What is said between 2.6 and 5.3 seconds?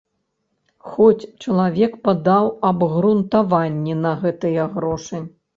абгрунтаванні на гэтыя грошы.